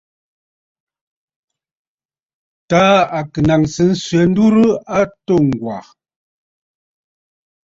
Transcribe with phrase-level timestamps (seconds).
[2.69, 4.63] Taà kɨ naŋsə swɛ̌ ndurə
[4.97, 5.77] a atû Ŋgwà.